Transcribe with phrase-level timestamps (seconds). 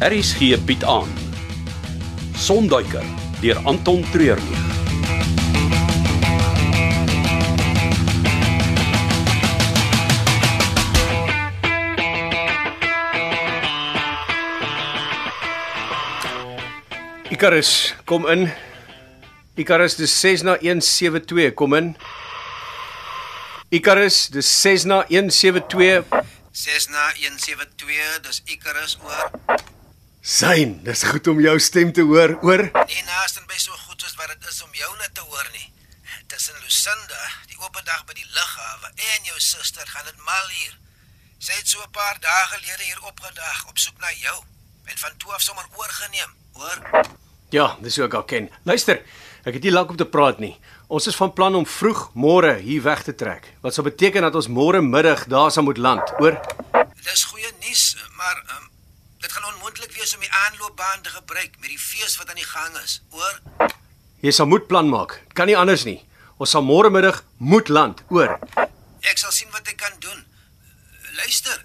[0.00, 1.08] Aries gee bied aan.
[2.32, 3.04] Sonduiker
[3.42, 4.62] deur Anton Treurnig.
[17.28, 18.48] Icarus, kom in.
[19.60, 21.92] Icarus, dis 6 na 172, kom in.
[23.68, 26.00] Icarus, dis 6 na 172.
[26.52, 29.28] 6 na 172, dis Icarus oor.
[30.20, 32.66] Sein, dis goed om jou stem te hoor, oor.
[32.90, 35.70] Nie naaste by so goed soos wat dit is om jou net te hoor nie.
[36.28, 40.76] Tussen Lucinda, die oop dag by die lughawe en jou suster gaan dit mal hier.
[41.40, 44.36] Sy het so 'n paar dae gelede hier opgedag op soek na jou
[44.84, 46.78] en van toe af sommer oorgeneem, hoor?
[47.48, 48.50] Ja, dis hoe ek haar ken.
[48.64, 49.00] Luister,
[49.44, 50.60] ek het nie lank om te praat nie.
[50.88, 53.54] Ons is van plan om vroeg môre hier weg te trek.
[53.62, 56.36] Wat sou beteken dat ons môre middag daar sal moet land, hoor?
[57.02, 58.69] Dis goeie nuus, maar um,
[59.30, 62.48] dit gaan onmoontlik wees om die aanloopbaan te gebruik met die fees wat aan die
[62.50, 63.36] gang is, hoor?
[64.26, 65.20] Jy sal moet plan maak.
[65.38, 66.00] Kan nie anders nie.
[66.42, 68.34] Ons sal môre middag moet land, hoor.
[69.06, 70.24] Ek sal sien wat ek kan doen.
[71.20, 71.62] Luister,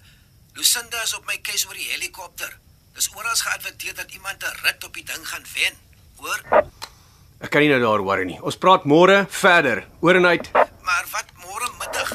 [0.54, 2.54] Lucinda is op my keuse oor die helikopter.
[2.94, 5.74] Dis oral geadverteer dat iemand 'n rit op die ding gaan wen.
[6.22, 6.70] Hoor?
[7.42, 8.42] Ek kan nie nou daar worry nie.
[8.42, 9.88] Ons praat môre verder.
[10.02, 10.52] Oor en uit.
[10.82, 12.10] Maar wat môre middag?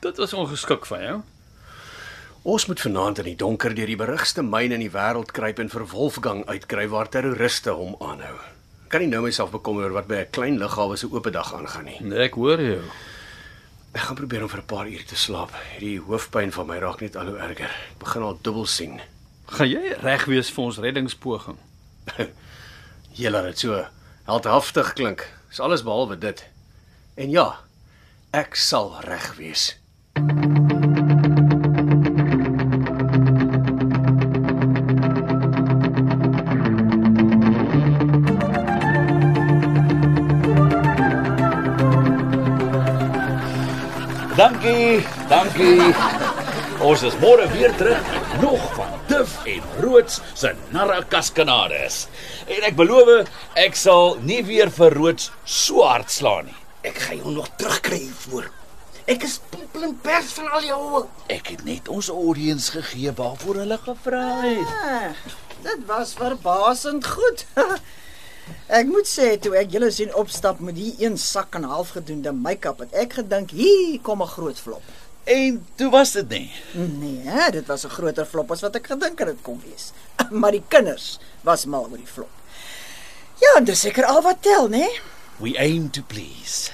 [0.00, 1.22] Dit was ongeskik van jou.
[2.44, 5.70] Ons moet vanaand in die donker deur die berigste myn in die wêreld kruip en
[5.72, 8.34] vir Wolfgang uitkry waar terroriste hom aanhou.
[8.92, 11.84] Kan nie nou myself bekommer oor wat by 'n klein lughawe se oop dag aangaan
[11.84, 11.96] nie.
[12.02, 12.82] Nee, ek hoor jou.
[13.94, 15.52] Ek gaan probeer om vir 'n paar ure te slaap.
[15.72, 17.72] Hierdie hoofpyn van my raak net al hoe erger.
[17.92, 19.00] Ek begin al dubbel sien.
[19.46, 21.56] Gaan jy reg wees vir ons reddingspoging?
[23.14, 23.86] Jy laat dit so
[24.26, 25.32] heldhaftig klink.
[25.48, 26.44] Dis alles behalwe dit.
[27.16, 27.56] En ja,
[28.32, 29.78] ek sal reg wees.
[44.34, 44.98] Dankie,
[45.30, 45.92] dankie.
[46.82, 48.08] Ons is môre weer terug
[48.42, 52.00] nog van Duf en Roods se narrakaskanades.
[52.50, 53.30] En ek beloof
[53.62, 56.58] ek sal nie weer vir Roods so hard slaan nie.
[56.82, 58.50] Ek gaan jou nog terugkry voor.
[59.06, 60.82] Ek is pimpel en pers van al jou.
[61.30, 64.74] Ek het net ons audience gegee waarvoor hulle gevra het.
[64.82, 67.46] Ah, dit was verbasend goed.
[68.66, 72.32] ek moet sê toe ek julle sien opstap met die een sak en half gedoende
[72.32, 74.82] make-up, het ek gedink, "Hier kom 'n groot flop."
[75.24, 76.52] En toe was dit nie.
[76.72, 79.92] Nee, dit was 'n groter flop as wat ek gedink het dit kon wees.
[80.40, 82.30] Maar die kinders was mal oor die flop.
[83.40, 84.76] Ja, dis seker al wat tel, né?
[84.76, 85.00] Nee?
[85.36, 86.70] We aim to please.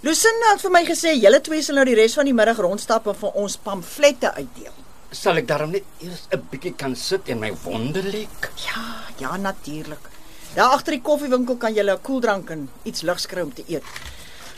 [0.00, 3.06] Lucinda het vir my gesê julle twee sal nou die res van die middag rondstap
[3.06, 4.72] en vir ons pamflette uitdeel.
[5.10, 8.50] Sal ek daarom net eers 'n bietjie kan sit en my wonde lek?
[8.64, 10.09] Ja, ja natuurlik.
[10.54, 13.84] Daar agter die koffiewinkel kan jy 'n koeldrank en iets ligs kry om te eet.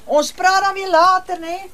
[0.04, 1.68] Ons praat dan weer later, né?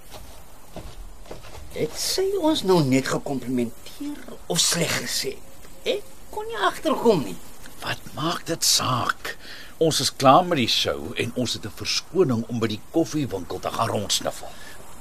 [1.73, 5.37] Het sy ons nou net gekomplimenteer of sleg gesê?
[5.85, 7.37] Ek kon nie agterkom nie.
[7.81, 9.37] Wat maak dit saak?
[9.79, 13.61] Ons is klaar met die show en ons het 'n verskoning om by die koffiewinkel
[13.61, 14.49] te gaan rondsniffel.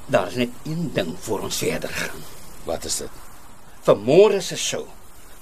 [0.05, 2.23] Daar's net een ding voor ons verder gaan.
[2.65, 3.09] Wat is dit?
[3.81, 4.85] Vir môre se show.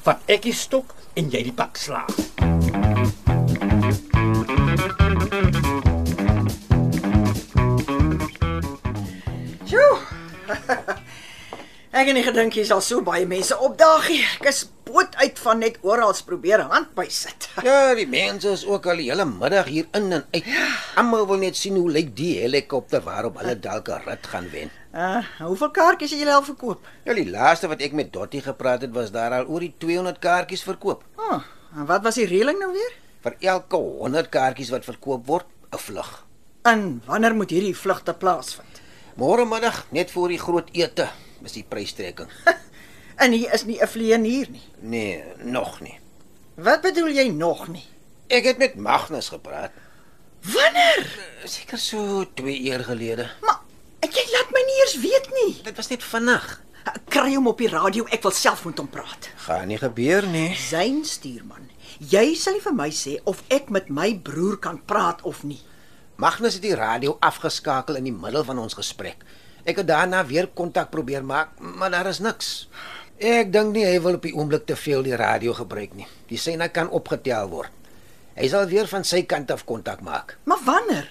[0.01, 2.15] Van ek die stok en jy die pak slaag.
[11.95, 14.23] Ek het nie gedink jy sal so baie mense opdaag nie.
[14.41, 17.47] Ek is boot uit van net oral probeer hand by sit.
[17.63, 20.49] Ja, die mense is ook al die hele middag hier in en uit.
[20.99, 24.75] Almal wil net sien hoe lyk die helikopter waarop hulle dalk 'n rit gaan wen.
[24.91, 26.83] Uh, hoeveel kaartjies het julle al verkoop?
[27.07, 30.19] Ja, die laaste wat ek met Dottie gepraat het, was daar al oor die 200
[30.19, 31.07] kaartjies verkoop.
[31.15, 31.47] Ah,
[31.79, 32.93] en wat was die reëling nou weer?
[33.23, 36.25] Vir elke 100 kaartjies wat verkoop word, 'n vlug.
[36.67, 38.83] En wanneer moet hierdie vlugte plaasvind?
[39.15, 41.07] Môre middag, net voor die groot ete,
[41.43, 42.29] is die prystrekking.
[43.15, 44.61] En hier is nie 'n vleier hier nie.
[44.79, 45.99] Nee, nog nie.
[46.55, 47.85] Wat bedoel jy nog nie?
[48.27, 49.71] Ek het met Magnus gepraat.
[50.41, 51.07] Wanneer?
[51.43, 53.29] Seker so 2 uur gelede.
[53.41, 53.59] Maar
[54.15, 55.53] jy laat my nie eers weet nie.
[55.63, 56.45] Dit was net vinnig.
[57.09, 59.29] Kry hom op die radio, ek wil self met hom praat.
[59.47, 60.55] Gaan nie gebeur nie.
[60.55, 61.69] Zijn stuurman.
[61.99, 65.61] Jy sal nie vir my sê of ek met my broer kan praat of nie.
[66.21, 69.23] Magnus het die radio afgeskakel in die middel van ons gesprek.
[69.65, 72.67] Ek het daarna weer kontak probeer maak, maar daar is niks.
[73.17, 76.05] Ek dink nie hy wil op die oomblik te veel die radio gebruik nie.
[76.29, 77.71] Die syne kan opgetel word.
[78.35, 80.35] Hy sal weer van sy kant af kontak maak.
[80.45, 81.07] Maar wanneer?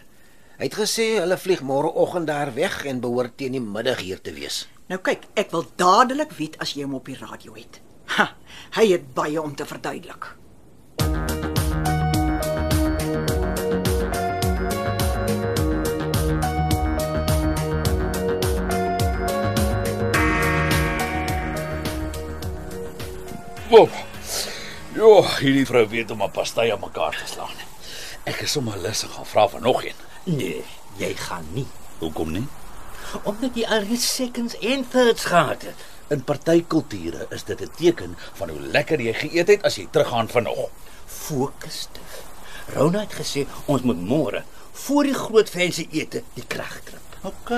[0.61, 4.37] Hy het gesê hulle vlieg môreoggend daar weg en behoort teen die middag hier te
[4.37, 4.69] wees.
[4.87, 7.81] Nou kyk, ek wil dadelik weet as jy hom op die radio het.
[8.15, 8.29] Ha,
[8.79, 10.29] hy het baie om te verduidelik.
[23.69, 23.91] Wop.
[24.93, 27.57] Jo, hierdie vrou weet om 'n pastai aan mekaar te slaan.
[28.25, 30.01] Ek is sommer lus om gaan vra vir nog een.
[30.25, 30.65] Nee,
[30.97, 31.67] jy gaan nie.
[31.99, 32.47] Hoekom nie?
[33.23, 35.75] Omdat jy alreeds seconds en thirds gehad het.
[36.09, 40.29] In partykulture is dit 'n teken van hoe lekker jy geëet het as jy teruggaan
[40.29, 40.69] van nog.
[41.07, 42.01] Fokus te.
[42.75, 47.17] Rona het gesê ons moet môre voor die groot fancy ete die krag trip.
[47.23, 47.51] OK.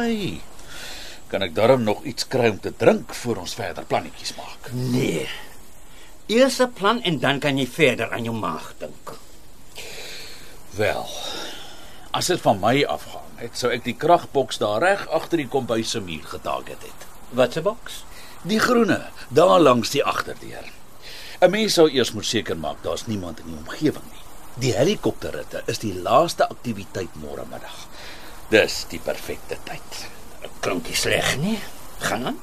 [1.26, 4.70] Kan ek darm nog iets kry om te drink voor ons verder plannetjies maak?
[4.72, 5.28] Nee.
[6.26, 9.12] Eers 'n plan en dan kan jy verder aan jou maag dink.
[10.70, 11.06] Wel.
[12.10, 15.90] As dit van my afhang, het sou ek die kragboks daar reg agter die kombuis
[15.90, 17.06] se muur getarget het.
[17.30, 18.04] Wat 'n boks?
[18.42, 20.72] Die groene, daar langs die agterdeur.
[21.40, 24.24] 'n Mens sou eers moet seker maak daar's niemand in die omgewing nie.
[24.54, 27.86] Die helikopterritte is die laaste aktiwiteit môre middag.
[28.48, 30.08] Dis die perfekte tyd.
[30.60, 31.58] Klink nie sleg nie.
[31.98, 32.38] Gaan aan.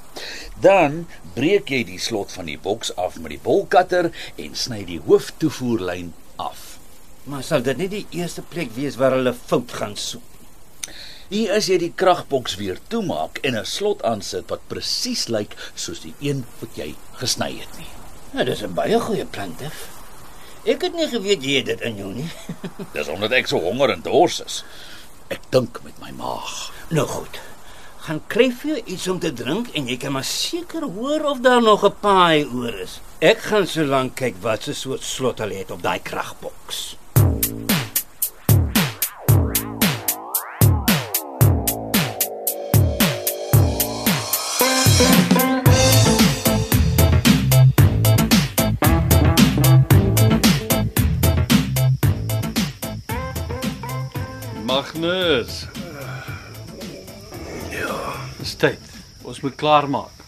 [0.61, 4.99] Dan breek jy die slot van die boks af met die bolkatter en sny die
[5.05, 6.77] hooftoevoerlyn af.
[7.23, 10.23] Maar sal dit nie die eerste plek wees waar hulle fout gaan soek?
[11.33, 16.01] Hier is jy die kragboks weer toemaak en 'n slot aansit wat presies lyk soos
[16.03, 17.89] die een wat jy gesny het nie.
[18.33, 19.87] Ja, dis 'n baie goeie plan, Def.
[20.65, 22.29] Ek het nie geweet jy het dit in jou nie.
[22.95, 24.63] Dis omdat ek so honger en dors is.
[25.27, 26.71] Ek dink met my maag.
[26.89, 27.39] nou goed.
[28.03, 31.37] Gaan kry vir jou iets om te drink en jy kan maar seker hoor of
[31.39, 32.99] daar nog 'n paai oor is.
[33.19, 36.97] Ek gaan so lank kyk wat se soort slot hulle het op daai kragboks.
[54.65, 55.72] Magnus.
[58.43, 58.87] Dis tyd.
[59.23, 60.23] Ons moet klaar maak.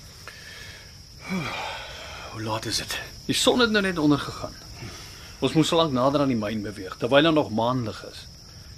[2.32, 2.94] Hoe laat is dit?
[3.28, 4.54] Die son het nou net ondergegaan.
[5.44, 8.22] Ons moet so lank nader aan die myn beweeg terwyl daar nog maanlig is.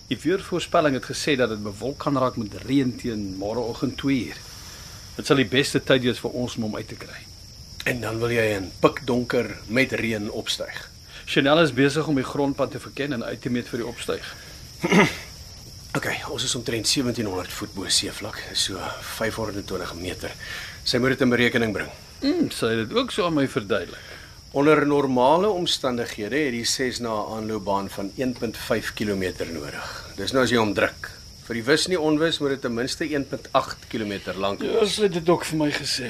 [0.10, 4.42] Die weervoorspelling het gesê dat dit bewolk gaan raak met reën teen môreoggend 2uur.
[5.20, 7.22] Dit sal die beste tyd wees vir ons om hom uit te kry.
[7.94, 10.82] En dan wil jy in pikdonker met reën opstyg.
[11.30, 14.34] Chanel is besig om die grondpad te verken en uit te meet vir die opstyg.
[15.96, 18.82] OK, ons is omtrent 1700 voet bo seevlak, so
[19.18, 20.34] 520 meter.
[20.84, 21.92] Sy moet dit in berekening bring.
[22.22, 24.16] Mm, sê dit ook so aan my verduidelik.
[24.58, 29.88] Onder normale omstandighede het die 6 na 'n aanloopbaan van 1.5 km nodig.
[30.16, 31.17] Dis nou as jy hom druk.
[31.48, 34.98] Vir die wis nie onwis moet dit ten minste 1.8 km lank wees.
[34.98, 36.10] sy het dit ook vir my gesê.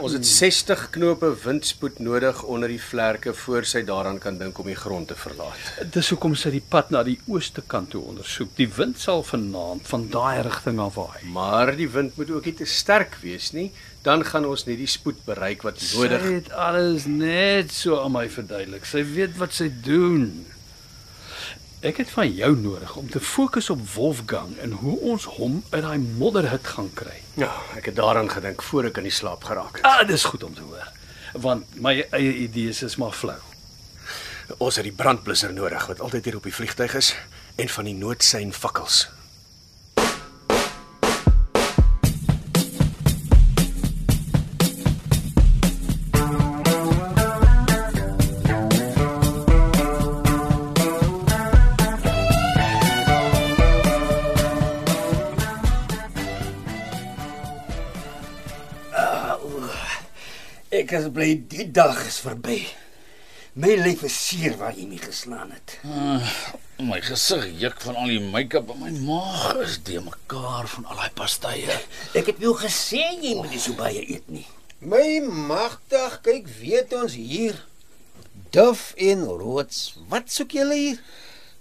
[0.00, 4.70] Ons het 60 knope windspoed nodig onder die vlerke voor sy daaraan kan dink om
[4.72, 5.68] die grond te verlaat.
[5.92, 8.56] Dis hoekom sy die pad na die ooste kant toe ondersoek.
[8.56, 11.20] Die wind sal vanaand van daai rigting af waai.
[11.36, 13.68] Maar die wind moet ook nie te sterk wees nie,
[14.08, 18.16] dan gaan ons nie die spoed bereik wat nodig Sy het alles net so aan
[18.16, 18.88] my verduidelik.
[18.88, 20.46] Sy weet wat sy doen.
[21.78, 25.82] Ek het van jou nodig om te fokus op Wolfgang en hoe ons hom uit
[25.82, 27.20] daai modderhut gaan kry.
[27.38, 29.86] Ja, ek het daaraan gedink voor ek in die slaap geraak het.
[29.86, 30.88] Ah, dis goed om te hoor.
[31.38, 33.38] Want my eie idees is maar flou.
[34.58, 37.12] Ons het die brandblusser nodig wat altyd hier op die vliegtyg is
[37.54, 39.04] en van die noodsein fakkels.
[60.78, 62.60] Ek is bly die dag is verby.
[63.58, 65.72] My lyf is seer waar jy my geslaan het.
[66.78, 71.00] My gesig juk van al die make-up en my maag is de mekaar van al
[71.00, 71.80] daai pastye.
[72.14, 74.44] Ek het jou gesê jy moet nie so baie eet nie.
[74.78, 77.58] My magtig, kyk, weet ons hier.
[78.54, 79.96] Duff en Roods.
[80.12, 81.02] Wat soek julle hier?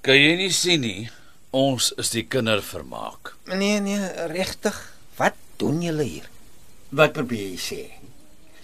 [0.06, 1.08] Kan jy nie sien nie?
[1.58, 3.34] Ons is die kindervermaak.
[3.50, 4.78] Nee nee, regtig.
[5.18, 6.30] Wat doen julle hier?
[6.94, 7.82] Wat probeer jy sê?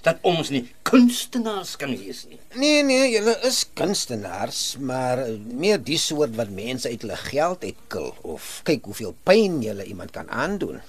[0.04, 2.40] Dat ons nie kunstenaars kan wees nie.
[2.60, 8.12] Nee nee, julle is kunstenaars, maar meer die soort wat mense uit hulle geld uitkil
[8.22, 10.82] of kyk hoeveel pyn julle iemand kan aandoen.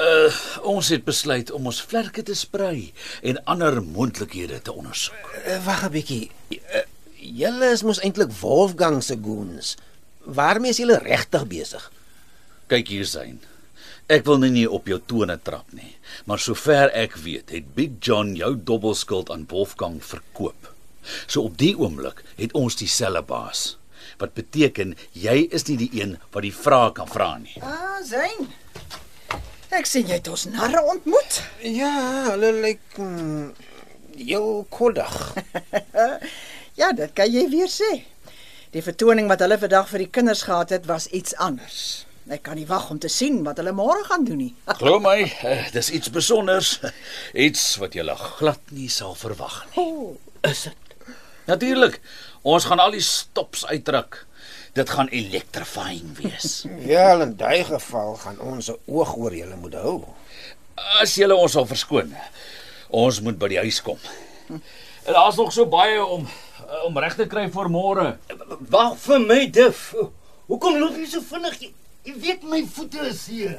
[0.00, 0.32] Uh
[0.68, 5.30] ons het besluit om ons vlerke te sprei en ander moontlikhede te ondersoek.
[5.44, 6.30] Uh, Wag 'n bietjie.
[6.52, 6.84] Uh,
[7.16, 9.76] julle is mos eintlik Wolfgang se goons.
[10.24, 11.92] Waarmee is julle regtig besig?
[12.66, 13.40] Kyk hier syn.
[14.06, 15.96] Ek wil nie, nie op jou tone trap nie,
[16.30, 20.68] maar sover ek weet, het Big John jou dobbelskuld aan Wolfgang verkoop.
[21.26, 23.64] So op die oomblik het ons dieselfde baas.
[24.22, 27.58] Wat beteken jy is nie die een wat die vrae kan vra nie.
[27.66, 28.46] Ah, Zain.
[29.74, 31.42] Ek sien jy het ons narre ontmoet.
[31.66, 31.90] Ja,
[32.30, 33.54] hulle lyk mm,
[34.22, 35.16] heel koddig.
[36.76, 38.02] Ja, dit kan jy weer sê.
[38.74, 42.04] Die vertoning wat hulle vandag vir die kinders gehad het, was iets anders.
[42.26, 44.54] Ek kan nie wag om te sien wat hulle môre gaan doen nie.
[44.80, 46.80] Glo my, eh, dis iets besonders,
[47.34, 48.02] iets wat jy
[48.38, 49.84] glad nie sal verwag nie.
[49.84, 50.96] Oh, Is dit?
[51.46, 52.00] Natuurlik.
[52.42, 54.24] Ons gaan al die stops uitdruk.
[54.74, 56.66] Dit gaan electrifying wees.
[56.84, 60.04] Ja, in daai geval gaan ons 'n oog oor julle moet hou.
[61.00, 62.14] As jy ons sal verskoon.
[62.90, 63.98] Ons moet by die huis kom.
[64.50, 66.28] En daar's nog so baie om
[66.84, 68.18] om reg te kry vir môre.
[68.70, 69.94] Wag vir my, Dif.
[70.46, 71.58] Hoekom loop jy so vinnig?
[72.06, 73.56] Jy, weet my voete is hier.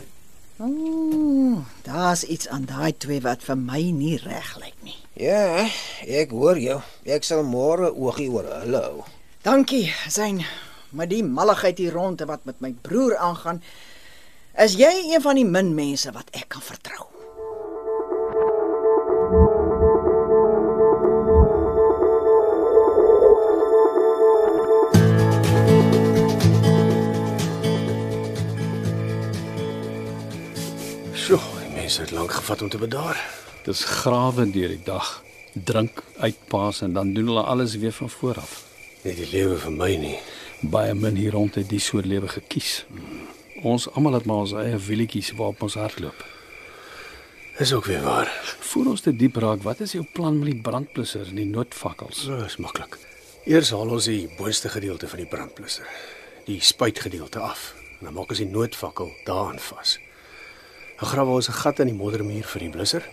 [0.63, 4.96] Ooh, daar's iets aan daai twee wat vir my nie reg lyk nie.
[5.20, 5.66] Ja,
[6.08, 6.77] ek hoor jou.
[7.04, 9.04] Ek sal môre oogie oor hulle hou.
[9.44, 10.39] Dankie, Zain.
[10.96, 13.60] Maar die malligheid hier rond en wat met my broer aangaan,
[14.56, 17.16] is jy een van die min mense wat ek kan vertrou.
[31.88, 33.15] Mense het lank gevat om te bedaar.
[33.63, 38.39] Dis grawe deur die dag, drink, uitpaas en dan doen hulle alles weer van voor
[38.41, 38.56] af.
[39.06, 40.17] Nie die lewe vir my nie.
[40.67, 42.82] Baie min hier rond het die soort lewe gekies.
[43.63, 46.25] Ons almal het maar ons eie wielietjies waarop ons hardloop.
[47.63, 48.34] Is ook weer waar.
[48.72, 52.25] Voor ons te diep raak, wat is jou plan met die brandblussers en die noodvakkels?
[52.25, 53.00] So is maklik.
[53.46, 55.88] Eers haal ons die boonste gedeelte van die brandblusser,
[56.51, 57.72] die spuitgedeelte af.
[58.01, 59.96] En dan maak ons die noodvakkel daaraan vas.
[61.00, 63.04] Dan grawe ons 'n gat in die moddermuur vir die blusser.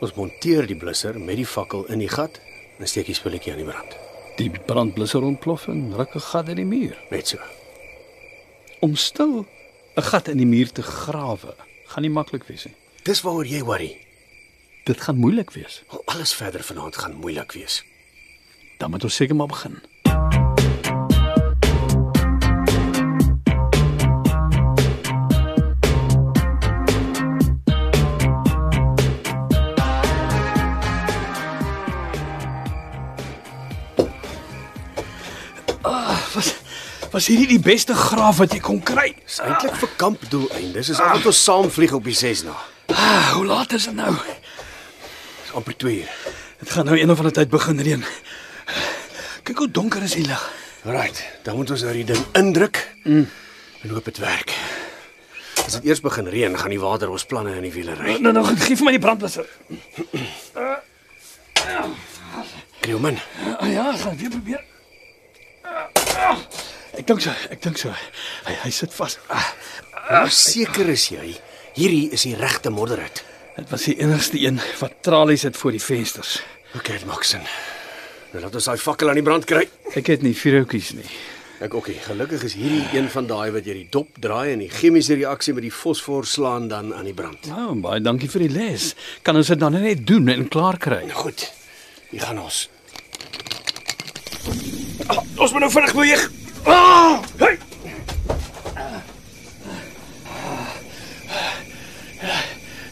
[0.00, 2.40] Ons monteer die blusser met die fakkel in die gat
[2.78, 3.96] en steek die spulletjie aan die brand.
[4.36, 6.96] Die brandblusser ontplof en ruk 'n gat in die muur.
[7.10, 7.38] Net so.
[8.80, 9.46] Om stil
[9.96, 11.54] 'n gat in die muur te grawe,
[11.86, 12.74] gaan nie maklik wees nie.
[13.04, 13.96] Dis waaroor jy worry.
[14.84, 15.82] Dit gaan moeilik wees.
[15.88, 17.84] Al alles verder vanaand gaan moeilik wees.
[18.78, 19.80] Dan moet ons seker maar begin.
[37.12, 39.10] Was hierdie die beste graaf wat jy kon kry?
[39.26, 40.86] Dis eintlik vir kampdoeleindes.
[40.92, 42.56] Dis al wat ons saam vlieg op die 6 na.
[42.92, 44.12] Ah, hoe laat is dit nou?
[45.42, 46.10] Dis amper 2 uur.
[46.62, 48.04] Dit gaan nou een of ander tyd begin reën.
[49.42, 50.42] Kyk hoe donker is die lug.
[50.86, 52.80] Right, dan moet ons nou die ding indruk.
[53.04, 53.26] Mm.
[53.82, 54.54] En hoop dit werk.
[55.66, 58.16] As dit eers begin reën, gaan die water ons planne in die wiele ry.
[58.22, 59.46] Nou nou, gee vir my die brandblusser.
[62.82, 63.18] Krielman,
[63.60, 64.62] Ah, ja, ek gaan weer probeer.
[66.92, 67.90] Ah, Ek dink so, ek dink so.
[68.46, 69.18] Hy hy sit vas.
[69.32, 69.46] Ah,
[70.10, 71.32] hoe seker is jy?
[71.76, 73.22] Hierdie is die regte modderhut.
[73.56, 76.38] Dit was die enigste een wat tralies het voor die vensters.
[76.76, 77.40] OK, dit maak sin.
[78.32, 79.64] Nou laat ons daai fakkel aan die brand kry.
[79.96, 81.08] Ek het nie vuurhoutjies nie.
[81.62, 81.88] Ek ook.
[82.08, 85.54] Gelukkig is hierdie een van daai wat jy die dop draai en die chemiese reaksie
[85.56, 87.46] met die fosfor slaan dan aan die brand.
[87.52, 88.92] Nou, baie dankie vir die les.
[89.22, 91.04] Kan ons dit dan net doen en klaar kry?
[91.08, 91.44] Nou goed.
[92.10, 92.66] Hier gaan ons.
[95.08, 96.28] Ah, ons moet nou vinnig beweeg.
[96.64, 97.20] Ah!
[97.38, 97.58] Hey!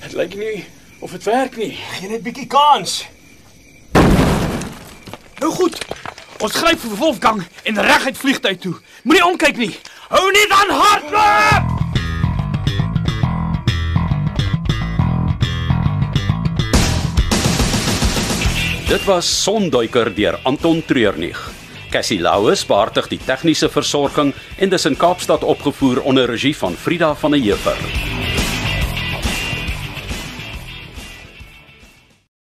[0.01, 0.65] Dit lyk nie
[0.99, 1.73] of dit werk nie.
[1.99, 3.07] Gee net bietjie kans.
[5.41, 5.79] Nou goed.
[6.41, 8.75] Ons gryp vir Wolfgang en reguit vliegtuig toe.
[9.05, 9.75] Moenie omkyk nie.
[10.09, 11.79] Hou net aan hardloop.
[18.91, 21.50] Dit was Sonduiker deur Anton Treurnig.
[21.91, 27.15] Cassie Louws beheerdig die tegniese versorging en dis in Kaapstad opgevoer onder regie van Frida
[27.15, 28.10] van der Heever.